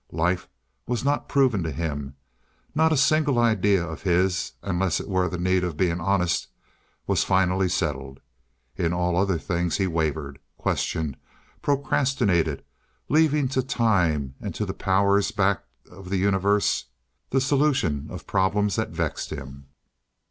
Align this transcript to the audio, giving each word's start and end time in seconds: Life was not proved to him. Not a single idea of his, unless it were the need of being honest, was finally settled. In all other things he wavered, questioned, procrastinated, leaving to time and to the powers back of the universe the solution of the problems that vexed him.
Life 0.13 0.49
was 0.87 1.05
not 1.05 1.29
proved 1.29 1.63
to 1.63 1.71
him. 1.71 2.15
Not 2.73 2.91
a 2.91 2.97
single 2.97 3.37
idea 3.37 3.85
of 3.85 4.01
his, 4.01 4.53
unless 4.63 4.99
it 4.99 5.07
were 5.07 5.29
the 5.29 5.37
need 5.37 5.63
of 5.63 5.77
being 5.77 6.01
honest, 6.01 6.47
was 7.05 7.23
finally 7.23 7.69
settled. 7.69 8.19
In 8.75 8.93
all 8.93 9.15
other 9.15 9.37
things 9.37 9.77
he 9.77 9.85
wavered, 9.85 10.39
questioned, 10.57 11.17
procrastinated, 11.61 12.63
leaving 13.09 13.47
to 13.49 13.61
time 13.61 14.33
and 14.41 14.55
to 14.55 14.65
the 14.65 14.73
powers 14.73 15.29
back 15.29 15.65
of 15.91 16.09
the 16.09 16.17
universe 16.17 16.85
the 17.29 17.39
solution 17.39 18.07
of 18.09 18.21
the 18.21 18.25
problems 18.25 18.77
that 18.77 18.89
vexed 18.89 19.29
him. 19.29 19.67